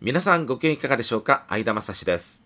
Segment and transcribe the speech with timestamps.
[0.00, 1.44] 皆さんご機嫌いかがでしょうか？
[1.48, 2.44] 相田正史です。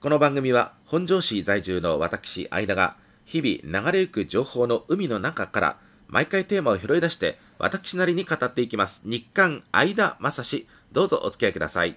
[0.00, 5.76] この番組は本庄市在住の私相田が日々流れゆく情報の海の中から
[6.08, 9.02] 毎回テーマを拾い出して私なりに語っていきます。
[9.04, 11.96] 日刊相田正史どうぞお付き合いください。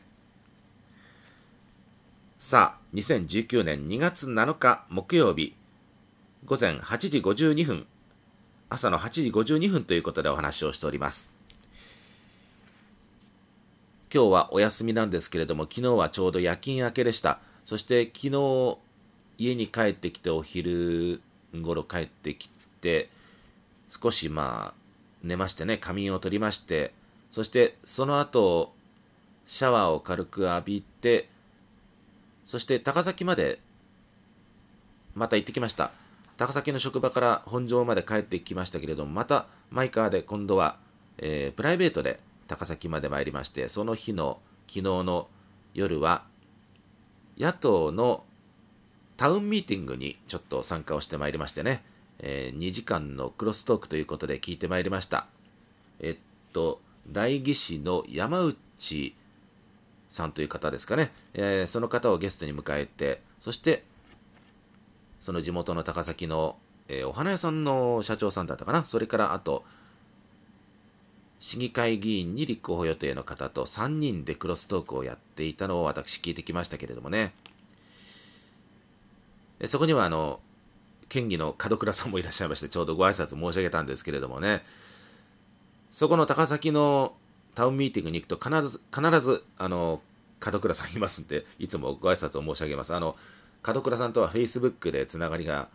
[2.41, 5.53] さあ2019年2月7日木曜日
[6.45, 7.85] 午前8時52分
[8.69, 11.31] 朝の8時52分ということでお話をしております。
[14.13, 17.39] 今日はお休みなんですけれども昨日はちょうど夜勤明けでした。
[17.65, 18.77] そして昨日
[19.37, 21.19] 家に帰ってきてお昼
[21.61, 23.09] 頃帰ってきて
[23.89, 24.73] 少しまあ
[25.25, 26.93] 寝ましてね仮眠を取りまして
[27.31, 28.71] そしてその後
[29.45, 31.27] シャワーを軽く浴びて
[32.49, 33.59] そして高崎まで
[35.13, 35.91] また行ってきました。
[36.35, 40.77] 高崎の職場から本庄まで帰ってきましたけれどもまたマイカーで今度は、
[41.19, 45.27] えー、プライベートで高崎まで参りましてその日の昨日の
[45.75, 46.23] 夜は
[47.37, 48.23] 野党の
[49.15, 51.83] タウンミーティングにちょっと参加をしてまいりましてね、
[52.17, 55.27] えー、2時間のクロストークということで聞いてまいりました。
[55.99, 56.17] えっ
[56.51, 59.13] と代議士の山内
[60.09, 63.83] さんという方ですかね、えー、その方をゲストに迎えてそして
[65.21, 66.57] その地元の高崎の、
[66.87, 68.85] えー、お花屋さんの社長さんだったかな。
[68.85, 69.63] それからあと
[71.39, 77.33] 市議会議員に立候補予定の方と3人でクロストークをやっていたのを私聞いてきましたけれどもね。
[79.65, 80.39] そこにはあの
[81.09, 84.63] 県議の門倉さんもいらっしゃいましてちょうどご挨拶申し上げたんですけれどもね。
[85.91, 87.13] そこの高崎の
[87.59, 89.99] タウンミーティングに行くと必ず必ずあの
[90.41, 92.95] 門倉さんいますんでいつもご挨拶を申し上げます。
[92.95, 93.17] あの
[93.67, 95.67] 門倉さんとは Facebook でつながりが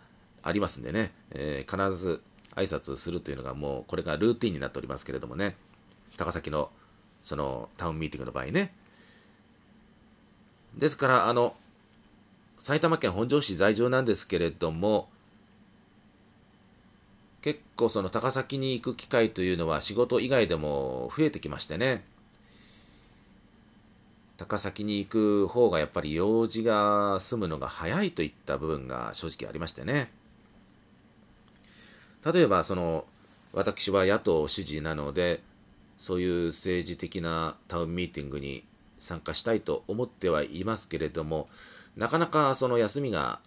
[0.42, 2.22] ありますんでね、えー、必ず
[2.54, 5.56] 挨拶するというのがもうこれがルーティンになっておりますけれどもね。
[6.16, 6.70] 高崎の
[7.22, 8.72] そのタウンミーティングの場合ね。
[10.74, 11.54] ですからあの
[12.60, 15.10] 埼玉県本庄市在住なんですけれども
[17.44, 22.02] 結構その高崎に行く機会というのは仕事以外でも増えてきましてね。
[24.38, 30.10] 高崎に行く方がやっぱり用事が済むのが早いといった部分が正直ありましてね。
[32.24, 33.04] 例えばその
[33.52, 35.40] 私は野党支持なので
[35.98, 38.64] そういう政治的なタウンミーティングに
[38.98, 41.48] 参加したいと思ってはいますけれども
[41.94, 43.38] なかなかその休みが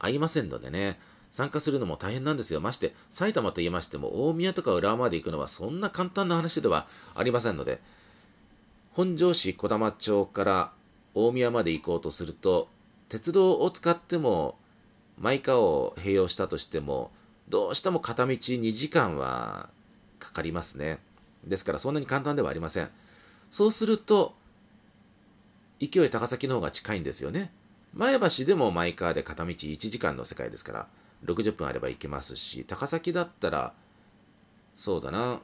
[0.00, 0.98] 合いませんのでね。
[1.34, 2.60] 参加するのも大変なんですよ。
[2.60, 6.86] まして埼玉と言いましても大宮とか浦和まで行くのはそんな簡単な話では
[7.16, 7.80] ありませんので
[8.92, 10.70] 本庄市児玉町から
[11.12, 12.68] 大宮まで行こうとすると
[13.08, 14.54] 鉄道を使っても
[15.20, 17.10] マイカーを併用したとしても
[17.48, 19.68] どうしても片道2時間は
[20.20, 20.98] かかりますね。
[21.44, 22.88] ですからそんなに簡単ではありません。
[23.50, 24.34] そうすると
[25.80, 27.50] 勢い高崎の方が近いんですよね。
[27.92, 30.86] 前橋でもマイカーで片道1時間の世界ですから
[31.24, 33.72] 60分あれば行けますし高崎だったら
[34.76, 35.40] そうだな。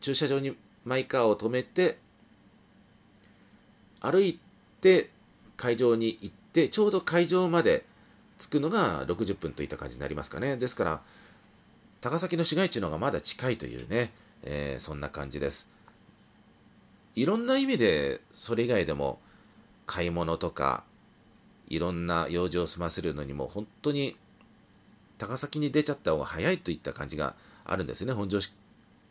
[0.00, 0.54] 駐車場に
[0.84, 1.98] マイカーを止めて
[4.00, 4.38] 歩い
[4.80, 5.10] て
[5.56, 7.84] 会場に行ってちょうど会場まで
[8.38, 10.56] 着くのが60分といった感じになりますかね。
[10.56, 11.00] ですから
[12.00, 14.12] 高崎の市街地の方がまだ近いというね、
[14.44, 15.70] えー、そんな感じです。
[17.14, 19.18] いろんな意味でそれ以外でも
[19.86, 20.84] 買い物とか
[21.68, 24.16] いろんな用事を済ませるのにも本当に
[25.18, 27.34] 高崎に出ちゃった方が早いといった感じが
[27.64, 28.12] あるんですね。
[28.12, 28.52] 本庄市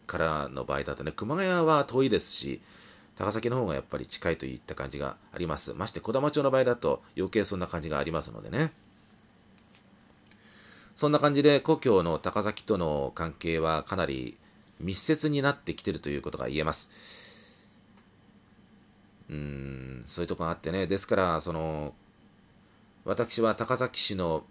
[0.07, 1.11] からの場合だとね。
[1.11, 2.61] 熊谷は遠いですし
[3.15, 5.73] 高崎の方がやっぱり近いといった感じがあります。
[5.73, 8.71] まして児玉町の場合だと余計そんな感じがありますのでね。
[10.95, 14.37] そんな感じで故郷の高崎との関係はかなり
[14.79, 16.89] 密接になってきてるということが言えます。
[19.29, 20.87] うーんそういうとこがあってね。
[20.87, 21.93] ですからその
[23.05, 24.43] 私は高崎市の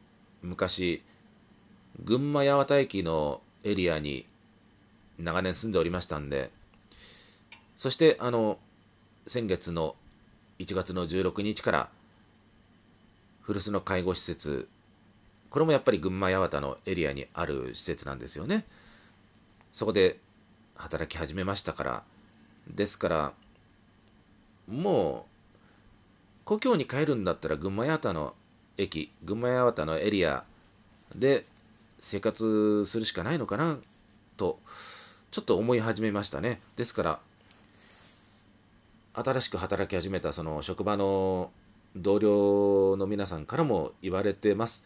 [0.42, 1.02] 昔
[2.02, 4.26] 群馬八幡駅のエリアに
[5.18, 6.50] 長年住んでおりましたんで
[7.76, 8.58] そしてあの
[9.26, 9.94] 先月の
[10.58, 11.88] 1月の16日から
[13.42, 14.68] 古巣の介護施設
[15.50, 18.64] これもやっぱり群馬八幡のエリアにある施設なんですよね。
[19.72, 20.16] そこで
[20.74, 22.02] 働き始めましたから
[22.74, 23.32] ですから
[24.68, 25.30] もう
[26.44, 28.34] 故郷に帰るんだったら群馬八幡の
[28.78, 30.42] 駅群馬八幡のエリア
[31.14, 31.44] で
[32.04, 33.78] 生活するしかないのかな
[34.36, 34.58] と
[35.30, 37.18] ちょっと思い始めましたねですから
[39.14, 41.50] 新しく働き始めたその職場の
[41.96, 44.84] 同僚の皆さんからも言われてます。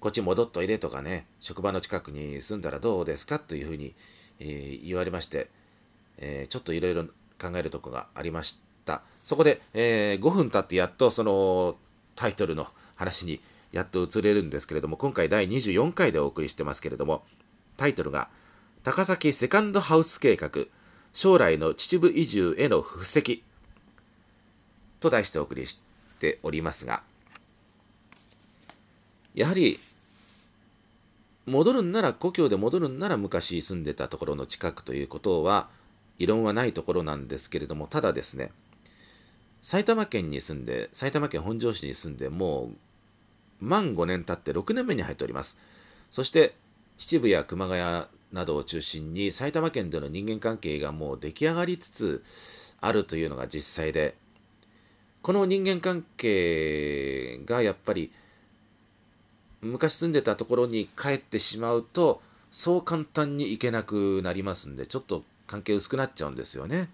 [0.00, 3.94] こっち戻っといでとかね、職場の近くに住んだらどうですかというふうに、
[4.40, 5.48] えー、言われまして、
[6.18, 7.04] えー、ちょっといろいろ
[7.40, 9.02] 考えるとこがありました。
[9.22, 11.76] そこで、えー、5分経ってやっとその
[12.16, 12.66] タイトルの
[12.96, 13.40] 話に
[13.76, 17.22] やっと移れるんですけれども、今回第24回でお送りしてますけれども、
[17.76, 18.30] タイトルが、
[18.84, 20.50] 高崎セカンドハウス計画、
[21.12, 23.42] 将来の秩父移住への布石
[25.00, 25.78] と題してお送りし
[26.20, 27.02] ておりますが、
[29.34, 29.78] やはり、
[31.44, 35.68] 戻るんなら、故郷で戻るんなら昔住んでたところの近くということは、
[36.18, 38.52] 異論はないところなんですけれども、ただですね、
[39.60, 42.85] 埼玉県に住んで、埼玉県本庄市に住んで、もう
[43.60, 45.58] 満5年経って6年目に入っております。
[46.10, 46.54] そして、
[46.96, 52.24] 秩父や熊谷などを中心に埼玉県での人間関係がもう出来上がりつつ
[52.80, 54.14] あるというのが実際で、
[55.22, 58.12] この人間関係がやっぱり
[59.60, 62.22] 昔住んでたところに帰ってしまうと
[62.52, 66.88] そう簡単に行けなくなりますんでちょっと関係薄くなっちゃうんですよね。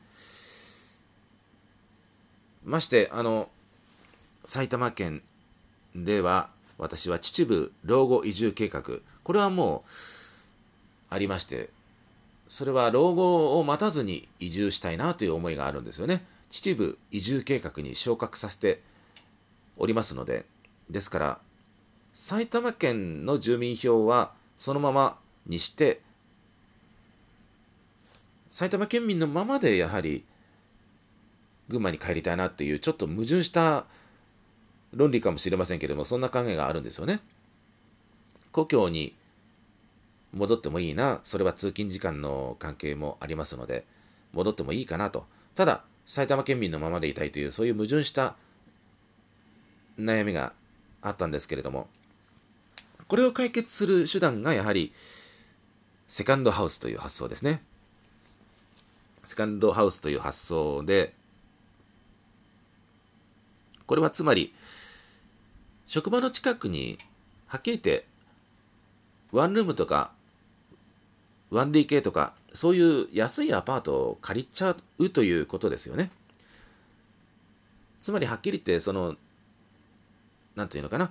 [2.64, 3.48] ましてあの
[4.44, 5.22] 埼玉県
[5.94, 6.48] では
[6.78, 8.82] 私は秩父老後移住計画
[9.22, 9.84] これはも
[11.10, 11.70] うありまして
[12.52, 16.22] それは老後を待たずに移住したいなという思いがあるんですよね。
[16.50, 18.82] 秩父移住計画に昇格させて
[19.78, 20.44] おりますので、
[20.90, 21.38] ですから、
[22.12, 25.16] 埼玉県の住民票はそのまま
[25.46, 26.02] にして、
[28.50, 30.22] 埼玉県民のままでやはり
[31.70, 33.86] 群馬に帰りたいなっていうちょっと矛盾した
[34.94, 37.20] 論理かもしれませんけれどもそんな考えがあるんですよね。
[38.52, 39.14] 故郷に
[40.34, 43.84] 戻ってもいいなそれは通勤時間の関係もありますので
[44.32, 48.34] 戻ってもいいかなとただ埼玉県民のままでいたいというそういう矛盾した
[49.98, 50.52] 悩みが
[51.02, 51.88] あったんですけれども
[53.08, 54.92] これを解決する手段がやはり
[56.08, 57.62] セカンドハウスという発想ですね
[59.24, 61.12] セカンドハウスという発想で
[63.86, 64.54] これはつまり
[65.92, 66.96] 職場の近くに
[67.48, 68.06] はっきり言って
[69.30, 70.10] ワンルームとか
[71.50, 76.10] 1DK とかそういう安いアパートを借りちゃうということですよね。
[78.00, 79.16] つまりはっきり言ってその
[80.56, 81.10] 何て言うのかな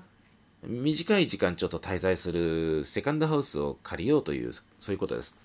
[0.63, 5.38] 短い時間ちょっと滞在するセカンドハウスを借りようというそういうことです。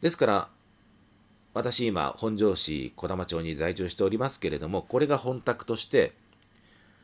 [0.00, 0.48] ですから
[1.54, 6.18] 私今本庄市児玉町に在住しておりますけれどもこれが本宅として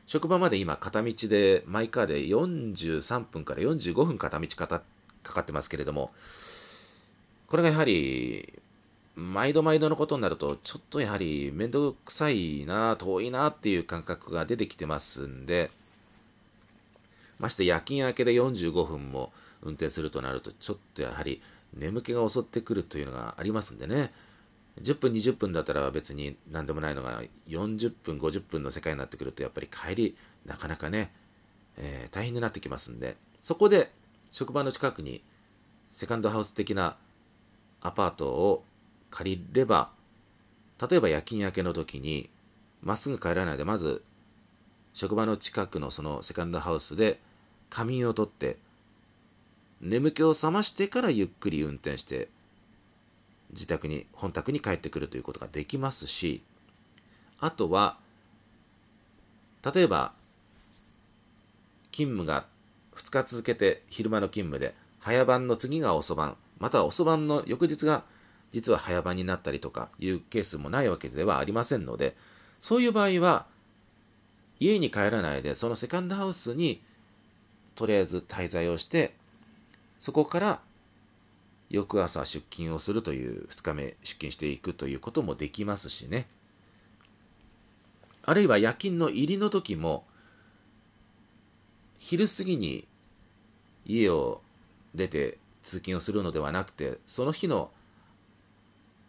[0.06, 6.12] 職場まで今片道でマイカーで43分から45分片道かかってますけれども
[7.46, 8.52] これがやはり、
[9.14, 15.70] 毎度毎度のことになると、ちょっとやはり面倒くさいな、遠いなっていう感覚が出てきてますんで、
[17.38, 19.32] まして夜勤明けで45分も
[19.62, 21.40] 運転するとなると、ちょっとやはり
[21.72, 24.12] 眠気が襲ってくるというのがありますんでね、
[24.80, 31.12] 10分、20分だったら別に何でもないのが、40分、50分の世界になってくると、やっぱり帰り、なかなかね、
[31.76, 33.90] えー、大変になってきますんで、そこで
[34.32, 35.22] 職場の近くに
[35.90, 36.96] セカンドハウス的な
[37.80, 38.64] アパートを
[39.10, 39.88] 借りれば
[40.90, 42.28] 例えば夜勤明けの時に
[42.82, 44.02] まっすぐ帰らないでまず
[44.92, 47.18] 職場の近くのそのセカンドハウスで
[47.70, 48.56] 仮眠をとって
[49.80, 52.28] 眠気を覚ましてからゆっくり運転して
[53.56, 56.42] 自宅に本宅に帰ってくるということができますし
[57.40, 57.96] あとは
[59.74, 60.12] 例えば
[61.90, 62.44] 勤務が
[62.94, 68.04] 2日続けて昼間の勤務で早番の次が遅番または遅番の翌日が
[68.52, 72.16] 実は早番になったりとかいうケースもないわけではありませんので、
[72.60, 73.46] そういう場合は、
[74.58, 76.80] 家に帰らないで、そのセカンドハウスに
[77.74, 79.12] とりあえず滞在をして、
[79.98, 80.60] そこから
[81.70, 86.26] 翌朝出勤をするという2日目出勤していくということもできますしね。
[88.24, 90.04] あるいは夜勤の入りの時も、
[91.98, 92.84] 昼過ぎに
[93.84, 94.40] 家を
[94.94, 97.70] 出て通勤をするのではなくてその日の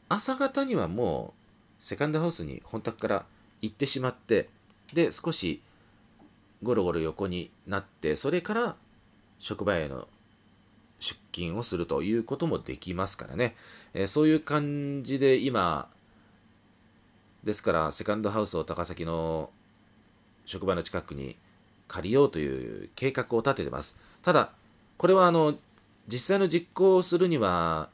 [0.10, 1.34] 朝方にはも
[1.80, 3.26] うセカンドハウスに本宅から
[3.62, 4.50] 行ってしまって
[4.94, 5.62] で少し
[6.64, 8.76] ゴロゴロ横になってそれから
[9.40, 10.08] 職場への
[11.00, 13.56] 出勤をするということもできますからね、
[13.94, 15.88] え、そういう感じで今
[17.44, 19.50] ですからセカンドハウスを高崎の
[20.46, 21.36] 職場の近くに
[21.88, 23.98] 借りようという計画を立ててます。
[24.24, 24.50] ただ
[24.98, 25.56] これはあの
[26.08, 27.89] 実際の実行をするには、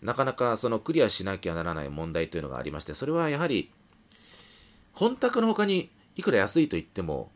[0.00, 3.70] なかなかそのクリアしなきゃならない問題というのがありまして、それはやはり、
[4.92, 7.28] 本宅の他にいくら安いと言っても、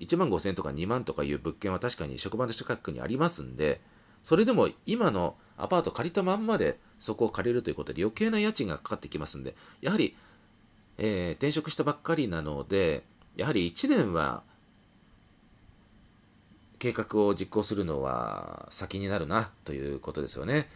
[0.00, 3.80] 1万5000とか2万とかいう物件は確かに職場の近くにありますんで、
[4.22, 10.16] それでも今のアパート借りたまんまでそこを借りるということで余計な家賃がかかってきますんで、やはり、
[10.98, 13.02] えー、転職したばっかりなので、
[13.36, 14.42] やはり1年は
[16.78, 20.68] 計画を実行するのは先になるなということですよね。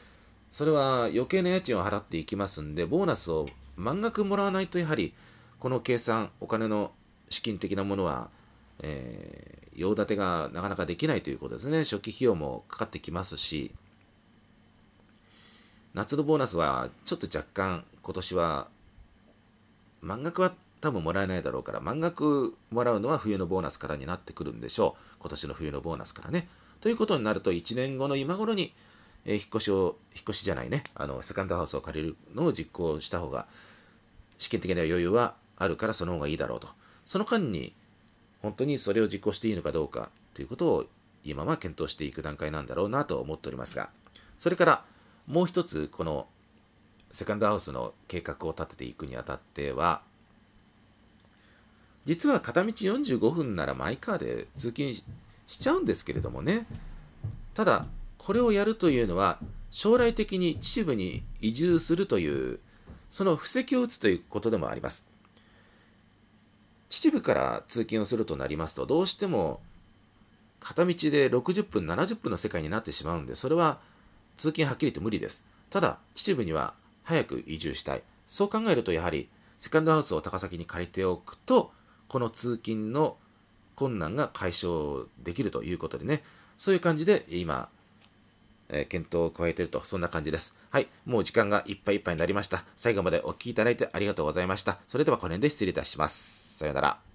[0.51, 5.13] それは余計な家賃を払っていきますんで、ボーナスを満額もらわないとやはり
[5.59, 6.93] この計算、お金の
[7.31, 8.29] 資金的なものは、
[8.83, 9.34] え、
[9.77, 11.85] 用立てがなかなかできないということですね。
[11.85, 13.73] 初期費用もかかってきますし、
[15.95, 18.67] 夏のボーナスはちょっと若干今年は
[20.03, 25.17] 満額は多分もらえないだろうから、満額もらうのは冬のボーナスからになってくるんでしょう。
[25.21, 26.47] 今年の冬のボーナスからね。
[26.83, 28.75] ということになると、1年後の今頃に、
[29.25, 33.47] えー、引っ越しを、引っ越しじゃないね、あの、セカンドハウスを借りるのを実行した方が、
[34.39, 36.69] 資金的な余裕はあるからその方がいいだろうと。
[37.07, 37.73] その間に、
[38.45, 40.85] 本当にそれを実行していいのかどうかということを
[41.25, 43.89] 今は検討していく段階なんだろうなと思っておりますが、
[44.37, 44.85] それから
[45.27, 46.27] もう一つ、この
[47.11, 50.03] セカンドハウスの計画を立てていくにあたっては、
[52.05, 55.03] 実は片道45分ならマイカーで通勤し
[55.47, 56.67] ちゃうんですけれどもね。
[57.55, 57.87] ただ、
[58.19, 59.39] これをやるというのは、
[59.71, 62.61] 将来的に秩父に移住するという、
[63.09, 65.14] その布石を打つということでもあります。
[66.95, 69.61] 秩父から通勤をするとなりますと、どうしても
[70.61, 73.79] 片道で60分、70分の世界になってしまうんで、それは
[74.37, 75.45] 通勤はっきりと無理です。
[75.71, 76.73] ただ、秩父には
[77.03, 78.03] 早く移住したい。
[78.29, 81.73] そう考えると、やはり、セカンドハウスを高崎に借りておくと、
[82.07, 83.17] この通勤の
[83.75, 86.23] 困難が解消できるということでね、
[86.57, 87.69] そういう感じで今、
[88.69, 90.57] えー、検討を加えていると、そんな感じです。
[90.71, 92.65] はい、もう時間がいっぱいいっぱいになりました。
[92.77, 94.79] 最後までお聴きいただいてありがとうございました。
[94.87, 96.44] それではこの辺で失礼いたします。
[96.55, 97.14] さよなら。